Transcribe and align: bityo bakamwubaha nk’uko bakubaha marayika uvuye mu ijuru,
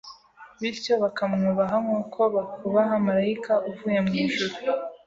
bityo 0.59 0.93
bakamwubaha 1.03 1.75
nk’uko 1.83 2.19
bakubaha 2.35 2.93
marayika 3.07 3.53
uvuye 3.69 3.99
mu 4.05 4.11
ijuru, 4.23 4.53